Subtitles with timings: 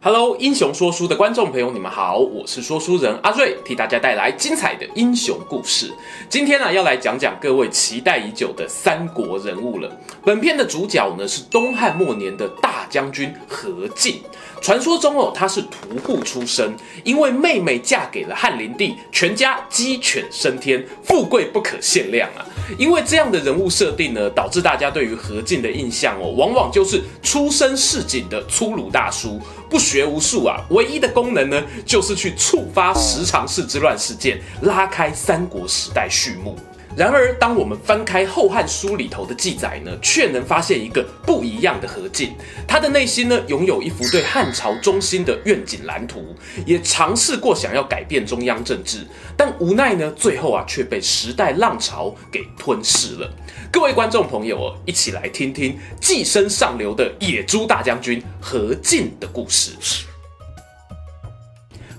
[0.00, 5.92] Hello，英雄说书的观众朋友，你们好，我是说书人阿瑞，替大家带来精彩的英雄故事。
[6.28, 9.90] 今天呢，要来讲讲各位期待已久的三国人物了。
[10.24, 14.22] 本片的主角呢，是东汉末年的大将军何进。
[14.60, 22.44] 传说中哦，他是屠户出身，因为妹妹嫁给了汉灵帝，全家鸡犬升天，富贵不可限量啊。
[22.76, 29.40] 因为这样的人物设定呢，导致大家对于何进的印象哦，往往就是出身市井的粗鲁大叔，
[29.70, 36.56] 不学无术啊，唯一的功能呢，就是去触发十常侍之乱事件，拉开三国时代序幕。
[36.96, 42.32] 然而，当我们翻开《后汉书》里头的记载呢，却能发现一个不一样的何进。
[42.66, 46.34] 他的内心呢，拥有一幅对汉朝中心的愿景蓝图，
[46.66, 53.30] 也尝试过想要改变中央政治，但无奈呢，最后啊，却被时代浪潮给吞噬了。
[53.70, 60.07] 各位观众朋友哦，一起来听听寄生上流的野猪大将军何进的故事。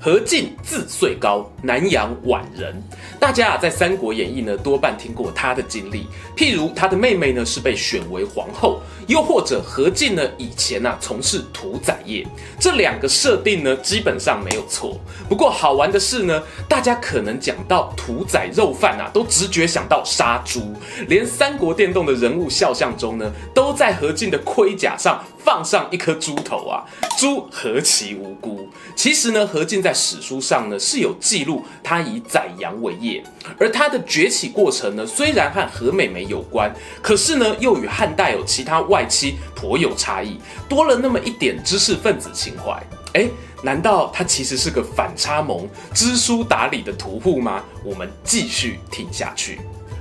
[0.01, 2.73] 何进字遂高，南阳宛人。
[3.19, 6.07] 大家啊，在《三国演义》呢，多半听过他的经历。
[6.37, 12.25] 譬如他的妹妹呢，是被选为皇后；又或者何进呢，以前啊从事屠宰业。
[12.57, 14.97] 这两个设定呢，基本上没有错。
[15.27, 20.73] 不过好玩的是呢，大家可能讲到屠宰肉贩啊，都直觉想到杀猪。
[21.09, 26.85] 连三国电动的人物肖像中呢，都在何进的盔甲上放上一颗猪头啊！
[27.17, 28.67] 猪何其无辜！
[28.95, 33.23] 其实呢，何进在史书上呢是有记录，他以宰羊为业，
[33.57, 42.81] 而他的崛起过程呢，虽然和何美眉有关，可是呢，又与汉代有其他外戚颇有差异，多了那么一点知识分子情怀。
[43.13, 43.27] 哎，
[43.63, 47.63] 难道他其实是个反差萌、知书达理的屠户吗？
[47.83, 49.59] 我们继续听下去。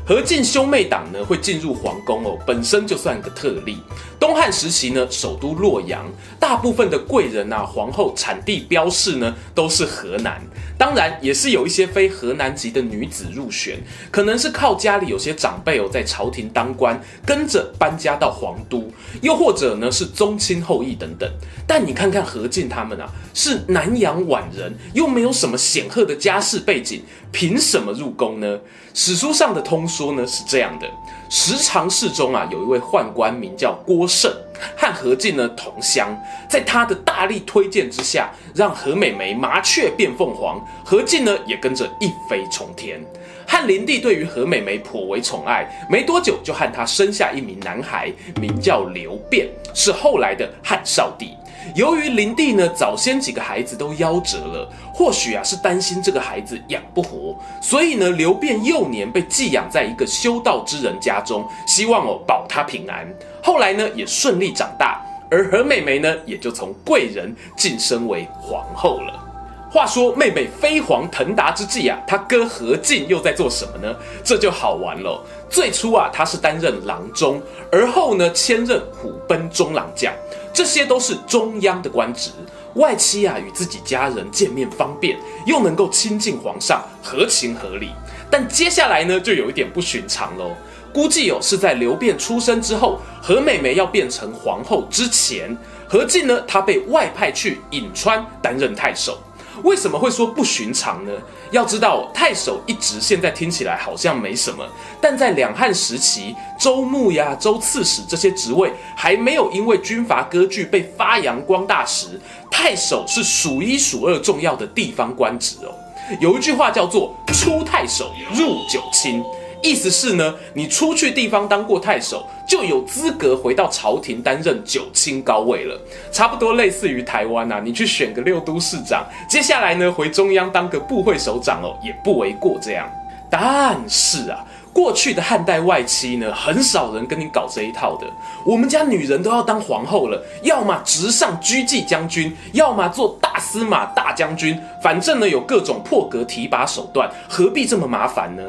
[0.09, 3.77] 何进兄妹党呢会进入皇宫哦，本身就算个特例。
[4.19, 6.11] 东汉时期呢，首都洛阳，
[6.41, 10.41] 大部分的贵人啊、皇后产地标示呢都是河南，
[10.79, 13.79] 当然也是有一些非河南籍的女子入选，
[14.11, 18.91] 可能是靠家里有些长辈哦在朝廷当官，跟着搬家到皇都，
[19.21, 21.31] 又或者呢是宗亲后裔等等。
[21.67, 28.59] 但你看看何进他们啊，是南阳宛人，又没有什么显赫的家世背景，凭什么入宫呢？
[28.95, 30.89] 史书上的通说呢是这样的：
[31.29, 34.33] 十常侍中啊，有一位宦官名叫郭胜，
[34.77, 36.17] 和何进呢同乡，
[36.49, 43.05] 在他的大力推荐之下，让何美眉麻雀变凤凰，何进呢也跟着一飞冲天。
[43.45, 51.35] 汉灵帝对于何美眉颇为宠爱，没多久就和她生下一名男孩，名叫刘辩，是后来的汉少帝。
[51.75, 63.07] 由于灵帝呢早先几个孩子都夭折了，或许啊是担心这个孩子养不活，所以呢刘辩幼年被寄养在一个修道之人家中，希望哦保他平安。
[63.43, 69.25] 后来呢也顺利长大，而何美眉呢也就从贵人晋升为皇后了。
[69.71, 73.95] 话说妹妹飞黄腾达之际啊，他哥何进又在做什么呢？
[74.25, 75.23] 这就好玩了。
[75.51, 77.39] 最初啊他是担任郎中，
[77.71, 80.11] 而后呢迁任虎贲中郎将。
[80.59, 82.33] 这些都是中央的官职，
[82.75, 87.91] 外戚啊与自己家人见面方便，又能够亲近皇上，合情合理。
[88.29, 90.51] 但接下来呢，就有一点不寻常喽。
[90.93, 99.17] 估计哦是在刘辩出生之后，何美眉要变成皇后之前，何进呢他被外派去颍川担任太守。
[99.63, 101.13] 为什么会说不寻常呢？
[101.51, 104.65] 要知道，太守一职现在听起来好像没什么，
[105.01, 112.21] 但在两汉时期，州牧呀、州刺史这些职位还没有因为军阀割据被发扬光大时，
[112.51, 115.75] 太守是数一数二重要的地方官职哦。
[116.21, 119.23] 有一句话叫做“出太守，入九卿”。
[119.63, 125.79] 意思是呢，你出去地方当过太守，就有资格回到朝廷担任九卿高位了，
[126.13, 132.89] 差不多类似于台湾啊，你去选个六都市长，接下来呢回中央当个部会首长哦，也不为过这样。
[133.31, 138.07] 但是啊，过去的汉代外戚呢，很少人跟你搞这一套的。
[138.47, 148.43] 我们家女人都要当皇后了，要么直上车骑将军，要么做大司马、大将军，反正呢有各种破格提拔手段，何必这么麻烦呢？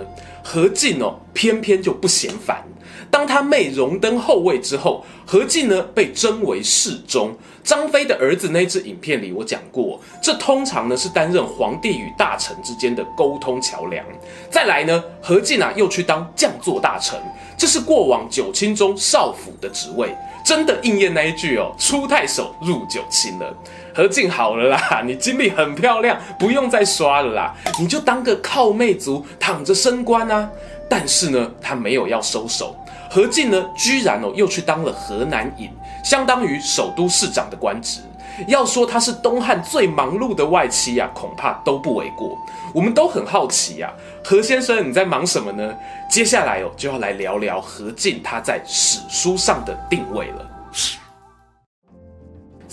[0.44, 2.64] 何进哦，偏偏就不嫌烦。
[3.12, 7.36] 当他妹荣登后位之后，何进呢被征为侍中。
[7.64, 14.04] 张飞的儿子那支影片里我讲过，这通常呢是担任皇帝与大臣之间的沟通桥梁。
[14.50, 17.20] 再来呢，何进啊又去当将作大臣，
[17.58, 23.56] 这是过往九卿中少府的职位，真的应验那一句哦，出太守入九卿了。
[24.00, 30.50] 何进好了啦，你经历很漂亮，不用再刷了啦，你就当个靠妹族，躺着升官啊。
[30.88, 32.74] 但是呢，他没有要收手。
[33.10, 35.70] 何进呢，居然哦又去当了河南尹，
[36.02, 38.00] 相当于首都市长的官职。
[38.48, 42.38] 要说他是东汉最忙碌的外戚啊，恐怕都不为过。
[42.74, 43.92] 我们都很好奇啊，
[44.24, 45.76] 何先生你在忙什么呢？
[46.10, 50.50] 接下来哦就要来聊聊何进他在史书上的定位了。《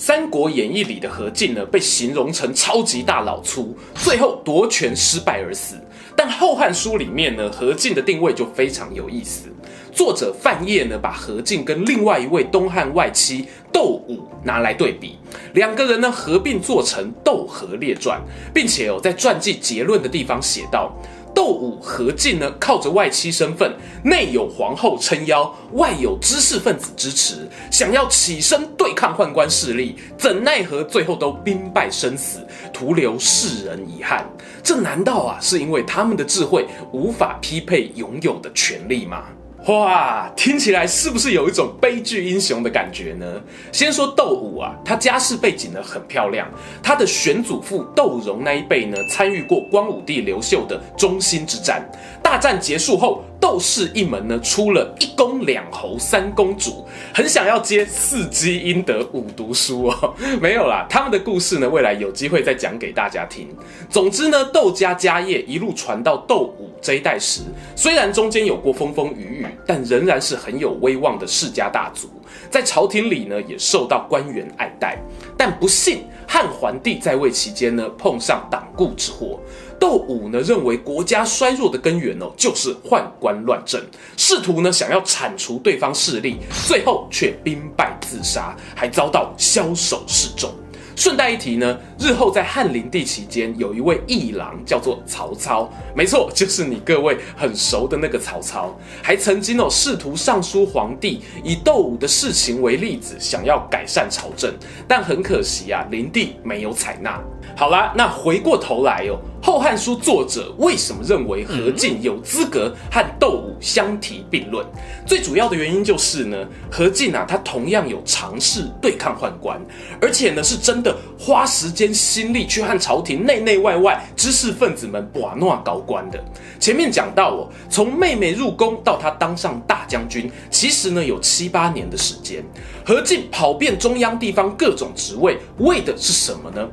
[0.07, 5.75] 三国演义》里的何进呢，被形容成超级大老粗，最后夺权失败而死。
[6.15, 9.49] 但《后汉书》里面呢，何进的定位就非常有意思。
[9.91, 15.17] 作者范晔呢，把何进跟另外一位东汉外戚窦武拿来对比，
[15.55, 18.17] 两个人呢合并做成《窦何列传》，
[18.53, 20.97] 并且哦，在传记结论的地方写道：
[21.37, 23.71] 窦武、何进呢，靠着外戚身份，
[24.03, 32.39] 内有皇后撑腰，外有知识分子支持，想要起身对抗宦官势力，怎奈何最后都兵败身死，
[32.73, 34.27] 徒留世人遗憾。
[34.63, 39.25] 这难道啊，是因为他们的智慧无法匹配拥有的权利吗？
[39.67, 43.25] 哇，听起来是不是有一种悲剧英雄的感觉呢？
[43.73, 46.47] 先说窦武啊，他家世背景呢很漂亮，
[46.81, 51.85] 他的玄祖父窦融那一辈呢，参与过光武帝刘秀的中兴之战。
[52.23, 60.13] 大战结束后，窦氏一门呢出了一公两侯三公主，很想要接四基阴德五读书哦。
[60.41, 63.47] 没有啦，他们的故事呢，未来有机会再讲给大家听。
[63.89, 67.41] 总之呢，窦家家业一路传到窦武这一代时，
[67.75, 72.09] 虽然中间有过风风雨雨，但仍然是很有威望的世家大族，
[72.49, 74.97] 在朝廷里呢也受到官员爱戴。
[75.37, 79.39] 但不幸，汉桓帝在位期间呢，碰上党锢之祸。
[79.79, 83.79] 窦武呢认为国家衰弱的根源哦，就是宦官乱政，
[84.17, 90.51] 试图呢想要铲除对方势力，最后却兵败自杀，还遭到枭首示众。
[90.97, 104.51] 顺带一提呢，日后在汉灵帝期间，有一位议郎叫做曹操，没错，就是你各位很熟的那个曹操，还曾经哦试图上书皇帝，以窦武的事情为例子，想要改善朝政，
[104.87, 107.21] 但很可惜啊，灵帝没有采纳。
[107.55, 109.19] 好啦，那回过头来哦。
[109.57, 114.63] 《后汉书》作者为什么认为何进有资格和窦武相提并论？
[115.03, 116.37] 最主要的原因就是呢，
[116.69, 119.59] 何进啊，他同样有尝试对抗宦官，
[119.99, 126.23] 而且呢，是真的花时间心力去和朝廷内内外外知识分子们把弄高官的。
[126.59, 132.45] 前面讲到哦，从妹妹入宫到他当上大将军，其实呢有七八年的时间。
[132.85, 136.65] 何进跑遍中央地方各种职位，为的是什么呢？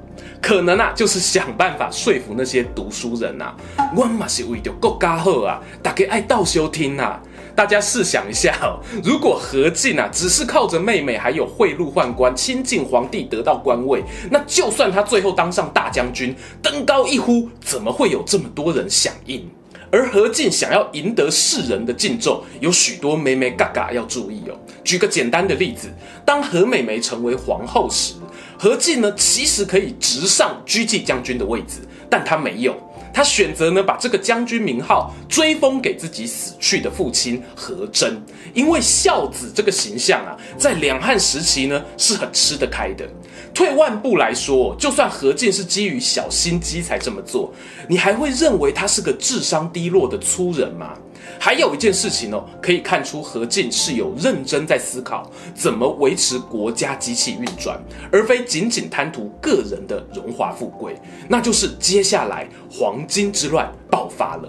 [0.44, 3.44] 可能啊，就是想办法说服那些读书人呐、
[3.76, 3.90] 啊。
[3.96, 7.18] 我嘛是为着国家好啊，大家爱倒休听呐。
[7.56, 8.54] 大家试想一下，
[9.02, 19.48] 如果何进啊只是靠着妹妹还有贿赂宦官亲近皇帝得到官位，那就算他最后当上大将军，登高一呼，怎么会有这么多人响应？
[19.90, 24.58] 而何进想要赢得世人的敬重，有许多妹妹嘎嘎要注意哦。
[24.82, 25.88] 举个简单的例子，
[26.26, 28.14] 当何美眉成为皇后时，
[28.58, 32.74] 何进呢其实可以直上狙击将军的位置，但他没有。
[33.12, 38.20] 他选择呢，把这个将军名号追封给自己死去的父亲何真，
[38.52, 43.08] 因为孝子这个形象啊，在两汉时期呢是很吃得开的。
[43.54, 47.52] 退万步来说，就算何进是基于小心机才这么做，
[47.88, 50.92] 你还会认为他是个智商低落的粗人吗？
[51.38, 57.80] 还有一件事情哦，可以看出何进是有认真在思考怎么维持国家机器运转，
[58.10, 60.96] 而非仅仅贪图个人的荣华富贵。
[61.28, 64.48] 那就是接下来黄金之乱爆发了。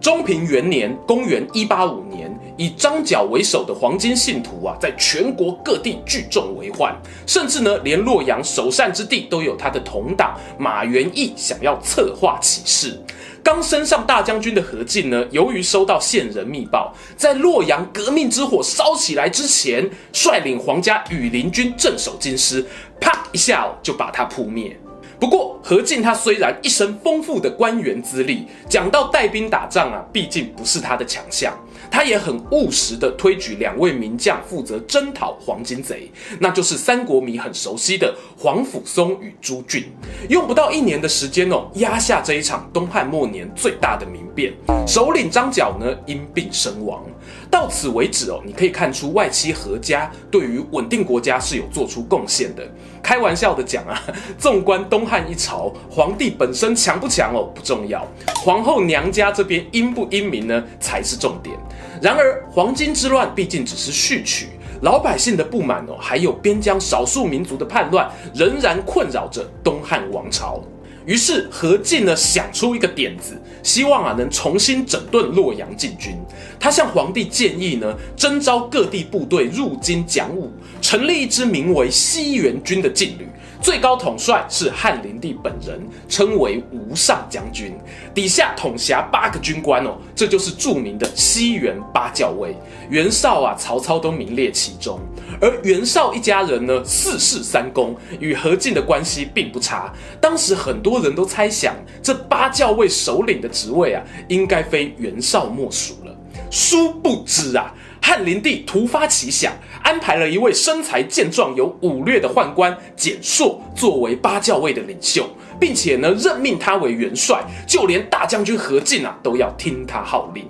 [0.00, 6.94] 中平元年（公元一八五年），以张角为首的黄巾信徒啊，在全国各地聚众为患，
[7.26, 13.00] 甚至呢，连洛阳首善之地都有他的同党马元义想要策划起事。
[13.44, 22.64] 刚升上大将军的何进呢，由于收到线人密报，在洛阳革命之火烧起来之前，率领皇家羽林军镇守京师，
[23.00, 24.78] 啪一下就把他扑灭。
[25.18, 31.52] 不过何进他虽然一身丰富的官员资历，讲到带兵打仗啊，毕竟不是他的强项。
[31.92, 39.92] 他也很务实的推举两位名将负责征讨黄金贼，那就是三国迷很熟悉的黄甫嵩与朱俊。
[40.30, 44.52] 用不到一年的时间哦，压下这一场东汉末年最大的民变，
[44.86, 47.02] 首领张角呢因病身亡。
[47.50, 52.66] 到此为止哦，你可以看出外戚何家对于稳定国家是有做出贡献的。
[53.02, 54.02] 开玩笑的讲啊，
[54.38, 61.56] 纵观东汉一朝，皇帝本身强不强哦不重要，皇后娘家这边英不英明呢才是重点。
[62.00, 64.48] 然而黄巾之乱毕竟只是序曲，
[64.80, 70.60] 老百姓的不满哦，还有边疆少数民族的叛乱，仍然困扰着东汉王朝。
[71.04, 76.16] 于是何进呢想出一个点子，希望啊能重新整顿洛阳禁军。
[76.60, 83.26] 他向皇帝建议呢，征召各地部队入京讲武，成立一支名为西元军的禁旅。
[83.62, 87.72] 最高统帅是汉灵帝本人，称为无上将军，
[88.12, 92.56] 底下统辖八个军官哦，这就是著名的西园八校尉。
[92.90, 94.98] 袁绍啊，曹操都名列其中。
[95.40, 99.92] 而袁绍一家人呢，四世三公，与何进的关系并不差。
[100.20, 106.12] 当时很多人都猜想，这八校尉首领的职位啊，应该非袁绍莫属了。
[106.50, 107.72] 殊不知啊。
[108.04, 115.24] 汉灵帝突发奇想，安排了一位身材健壮、有武略的宦官简硕作为八校尉的领袖，
[115.60, 120.44] 并且呢任命他为元帅，就连大将军何进啊都要听他号令。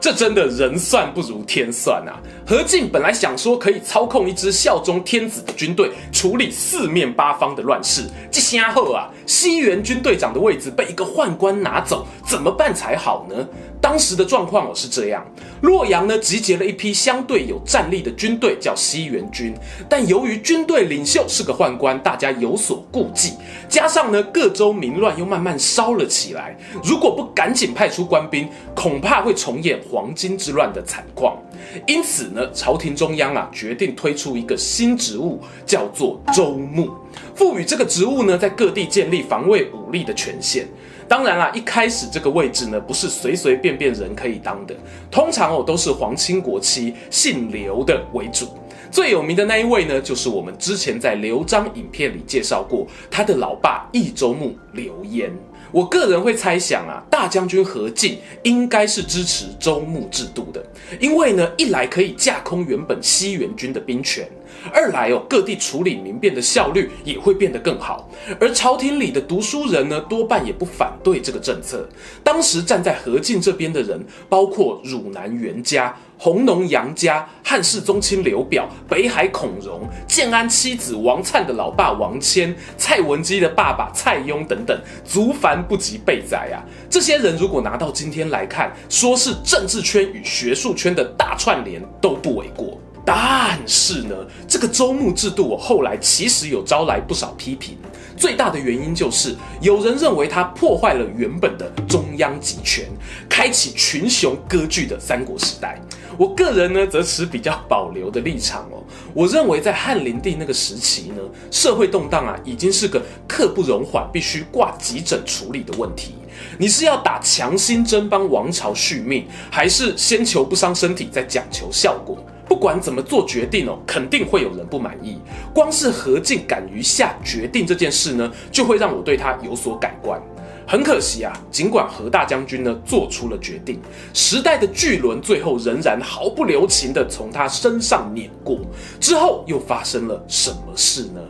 [0.00, 2.22] 这真的人算不如天算啊！
[2.46, 13.48] 何进本来想说可以操控一支效忠天子的军队，处理四面八方的乱世，这下后啊，西元军队长的位置被一个宦官拿走，怎么办才好呢？
[13.88, 15.26] 当时的状况是这样：
[15.62, 19.54] 洛阳呢集结了一批相对有战力的军队，叫西元军。
[19.88, 23.32] 但由于军队领袖是个宦官，大家有所顾忌。
[23.66, 26.54] 加上呢各州民乱又慢慢烧了起来，
[26.84, 31.38] 如果不赶紧派出官兵，恐怕会重演黄巾之乱的惨况。
[31.86, 36.90] 因此呢，朝廷中央啊决定推出一个新职务，叫做州牧，
[37.34, 40.68] 赋予这个职务呢在各地建立防卫武力的权限。
[41.08, 44.76] 当然啦，一开始这个位置呢，不是随随便便人可以当的，
[45.10, 48.46] 通常哦都是皇亲国戚、姓刘的为主。
[48.90, 55.30] 最有名的那一位呢，就是我们之前在刘璋影片里介绍过他的老爸益州牧刘焉。
[55.70, 60.64] 我个人会猜想啊，大将军何进应该是支持州牧制度的，
[60.98, 64.26] 因为呢，一来可以架空原本西元军的兵权。
[64.72, 68.08] 二来哦，各地处理民变的效率也会变得更好，
[68.40, 71.88] 而朝廷里的读书人呢，多半也不反对这个政策。
[72.22, 86.62] 当时站在何进这边的人，包括汝南袁家、弘农杨家、汉室宗亲刘表、北海孔融、建安七子王粲的老爸王谦、蔡文姬的爸爸蔡邕等等，足繁不及备载啊！
[86.90, 92.78] 这些人如果拿到今天来看，说是政治圈与学术圈的大串联，都不为过。
[93.10, 94.14] 但是呢，
[94.46, 97.78] 这个州牧制度后来其实有招来不少批评。
[98.18, 102.84] 最大的原因就是有人认为它破坏了原本的中央集权，
[103.26, 105.80] 开启群雄割据的三国时代。
[106.18, 108.84] 我个人呢，则持比较保留的立场哦。
[109.14, 116.16] 我认为在汉灵帝那个时期呢，社会动荡啊，已经是个刻不容缓、必须挂急诊处理的问题。
[116.58, 122.18] 你是要打强心针帮王朝续命，还是先求不伤身体，再讲求效果？
[122.48, 125.18] 不管怎么做决定哦，肯定会有人不满意。
[125.54, 130.20] 光是何进敢于下决定这件事呢，就会让我对他有所改观。
[130.66, 133.80] 很可惜啊，尽管何大将军呢做出了决定，
[134.12, 138.58] 时代的巨轮最后仍然毫不留情地从他身上碾过。
[139.00, 141.20] 之后又发生了什么事呢？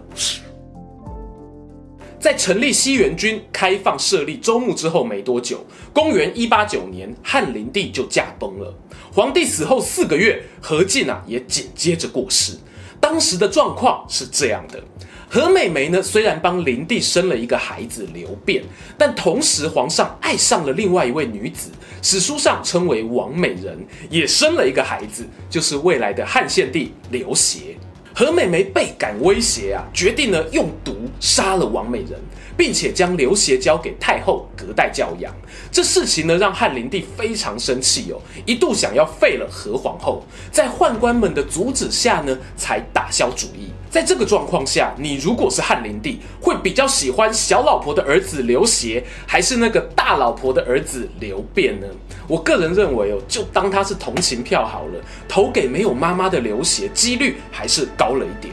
[2.20, 8.74] 在成立西元军、开放设立州牧之后没多久，公元一八九年，汉灵帝就驾崩了。
[9.12, 12.52] 皇帝死后四个月，何进啊也紧接着过世。
[13.00, 14.82] 当时的状况是这样的：
[15.28, 18.62] 何美眉呢，虽然帮灵帝生了一个孩子刘辩，
[18.96, 21.70] 但同时皇上爱上了另外一位女子，
[22.02, 23.78] 史书上称为王美人，
[24.10, 27.76] 也生了一个孩子，就是未来的汉献帝刘协。
[28.14, 32.20] 何美眉倍感威胁啊，决定呢用毒杀了王美人，
[32.58, 35.32] 并且将刘协交给太后隔代教养。
[35.70, 43.70] 这事情呢让汉灵帝非常生气哦，一度想要废了何皇后，在宦官们的阻止下呢才打消主意。
[43.88, 51.86] 在这个状况下，你如果是汉灵帝，会比较喜欢小老婆的儿子刘协，还是那个大老婆的儿子刘辩呢？
[52.26, 58.52] 我个人认为哦，就当他是同情票好了，投给没有妈妈的刘协，几率还是高了一点。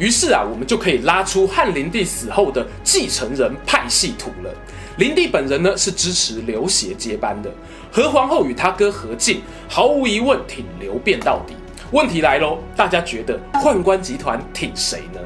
[0.00, 4.50] 于是啊，我们就可以拉出汉灵帝死后的继承人派系图了。
[4.96, 7.52] 灵帝本人呢是支持刘协接班的，
[7.92, 11.54] 何皇后与他哥何进毫无疑问挺刘辩到底。
[11.90, 15.20] 问题来喽，大家觉得宦官集团挺谁呢？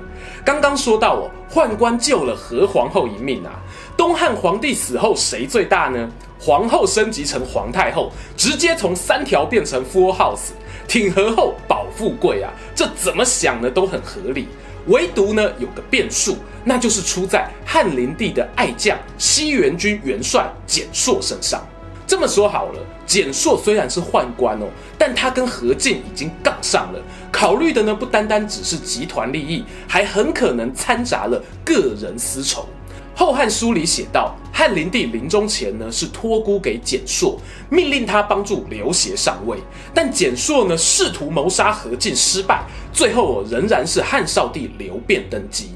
[0.44, 3.52] 刚刚说到哦，宦官救了何皇后一命啊。
[3.96, 6.10] 东汉皇帝死后谁最大呢？
[6.40, 10.50] 皇后升级成皇太后，直接从三条变成 four house，
[10.88, 14.48] 挺何后保富贵啊，这怎么想呢都很合理。
[14.86, 21.66] 唯独呢有个变数，那就是出在汉灵帝的爱将西元军元帅简硕身上。
[22.06, 24.66] 这么说好了，简硕虽然是宦官哦，
[24.98, 27.00] 但他跟何进已经杠上了，
[27.32, 32.68] 考虑的呢不单单只是集团利益，还很可能掺杂了个人私仇。
[33.16, 37.38] 《后汉书》里写道，汉灵帝临终前呢是托孤给蹇硕，
[37.71, 39.56] 命令他帮助刘协上位。
[39.94, 45.71] 但蹇硕呢试图谋杀何进失败，最后仍然是汉少帝刘辩登基。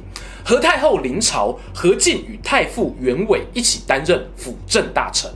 [0.45, 5.30] 何太后临朝，何进与太傅袁伟一起担任辅政大臣。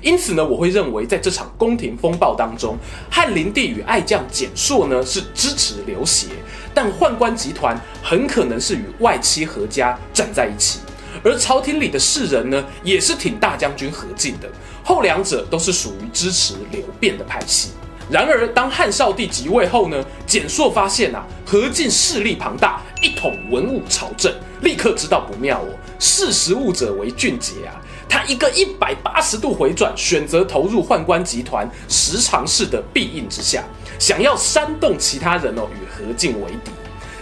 [0.00, 2.76] 因此呢，我会认为在这场宫廷风暴当中，
[3.10, 6.28] 汉灵帝与爱将蹇硕呢是支持刘协，
[6.72, 10.78] 但宦官集团很可能是与外戚何家站在一起。
[11.22, 14.48] 而朝廷里的士人呢，也是挺大将军何进的，
[14.84, 17.70] 后两者都是属于支持刘辩的派系。
[18.10, 24.32] 然而，当汉少帝即位后呢，蹇硕发现啊，何进势力庞大，一统文武朝政，
[24.62, 27.76] 立刻知道不妙哦，识时务者为俊杰啊，
[28.08, 33.62] 他一个一百八十度回转，选择投入宦官集团十常侍的庇应之下，
[33.98, 36.70] 想要煽动其他人哦与何进为敌，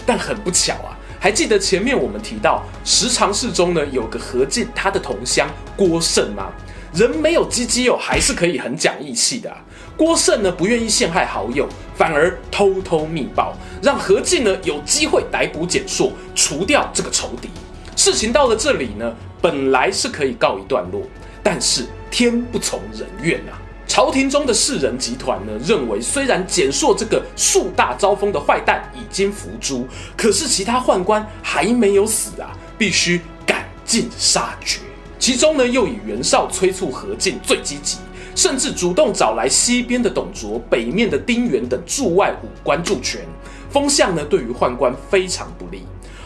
[0.07, 0.96] 但很不巧啊。
[1.19, 6.53] 还记得前面我们提到十常侍中呢，有个何进他的同乡郭胜吗？
[6.95, 9.55] 人没有鸡鸡哦，还是可以很讲义气的。
[9.97, 17.51] 郭胜呢不愿意陷害好友，反而偷偷密报，让何进呢有机会逮捕简硕，除掉这个仇敌。
[17.97, 21.03] 事情到了这里呢，本来是可以告一段落，
[21.43, 23.57] 但是天不从人愿啊。
[23.87, 34.81] 朝廷中的士人集团呢，认为虽然简硕这个树大招风的坏蛋已经伏诛，可是其他宦官还没有死啊，必须赶尽杀绝。
[35.19, 37.99] 其中呢，又以袁绍催促何进最积极，
[38.35, 43.23] 甚至主动找来西边的董卓、北面的丁原等驻外武官助权，
[43.71, 45.85] 风向呢，对于宦官非常不利。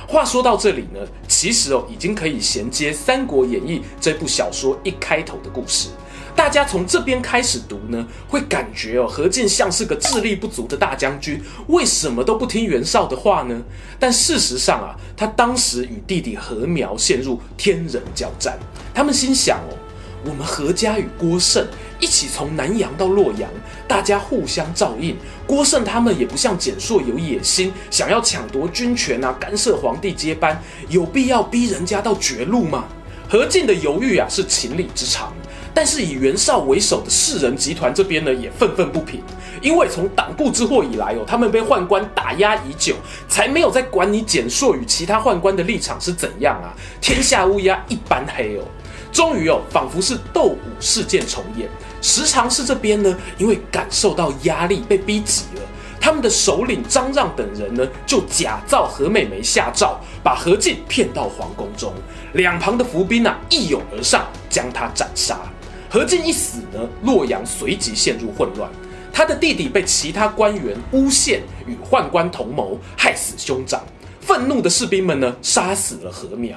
[0.08, 5.90] 话说到这里呢，其实哦，已经可以衔接《三国演义》这部小说一开头的故事。
[6.34, 13.62] 大家从这边开始读呢，会感觉哦，何进像是个智力不足的大将军，为什么都不听袁绍的话呢？
[13.98, 18.58] 但事实上啊，他当时与弟弟何苗陷入天人交战。
[18.94, 19.76] 他们心想哦，
[20.24, 21.66] 我们何家与郭胜
[22.00, 23.48] 一起从南阳到洛阳，
[23.86, 25.16] 大家互相照应。
[25.46, 32.84] 郭胜他们也不像简硕有野心，想要抢夺军权啊，干涉皇帝接班，有必要逼人家到绝路吗？
[33.28, 35.32] 何进的犹豫啊，是情理之常。
[35.72, 39.22] 但是以袁绍为首的士人集团这边呢，也愤愤不平，
[39.62, 42.94] 因为从党锢之祸以来哦，他们被宦官打压已久，
[43.28, 48.64] 才没有在管你简硕与其他宦官的立场是怎样啊，天下乌鸦一般黑哦。
[49.12, 51.68] 终于哦，仿佛是斗武事件重演，
[52.00, 55.62] 十常侍这边呢，因为感受到压力被逼急了，
[56.00, 61.92] 他们的首领张让等人呢，就假造何美眉下诏，把何进骗到皇宫中，
[62.34, 65.40] 两旁的伏兵啊一拥而上，将他斩杀。
[65.92, 68.70] 何进一死呢，洛阳随即陷入混乱。
[69.12, 73.82] 他的弟弟被其他官员诬陷与宦官同谋，害死兄长。
[74.20, 76.56] 愤怒的士兵们呢，杀死了何苗，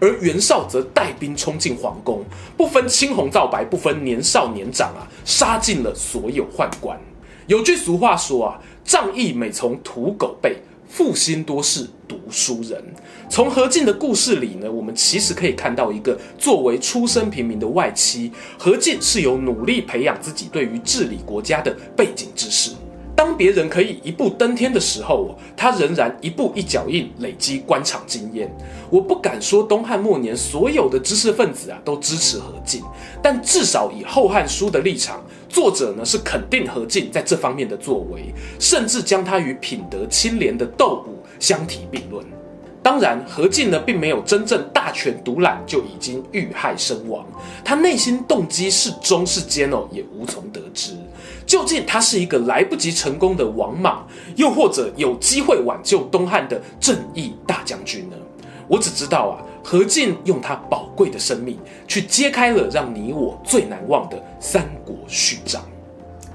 [0.00, 2.24] 而袁绍则带兵冲进皇宫，
[2.56, 6.98] 不分青红皂白，不分年少年长啊，杀尽了所有宦官。
[7.46, 10.56] 有句俗话说啊，仗义每从屠狗辈。
[10.92, 12.84] 负心多是读书人。
[13.30, 22.72] 从何进的故事里呢，我们其实可以看到一个作为出身平民的外戚，何进是有努力培养自己对于治理国家的背景知识。
[23.16, 28.54] 当别人可以一步登天的时候，他仍然一步一脚印累积官场经验。
[28.90, 32.82] 我不敢说东汉末年所有的知识分子啊都支持何进，
[33.22, 42.24] 但至少以《后汉书》的立场，作者呢是肯定何进在这方面的作为，甚至将他与品德清廉的窦武相提并论。
[42.82, 47.24] 当然，何进呢并没有真正大权独揽就已经遇害身亡，
[47.62, 50.94] 他内心动机是忠是奸哦，也无从得知。
[51.46, 54.04] 究竟他是一个来不及成功的王莽，
[54.36, 58.16] 又或者有机会挽救东汉的正义大将军呢？
[58.66, 65.71] 我只知道啊，何进用他宝贵的生命去揭开了让你我最难忘的三国序章。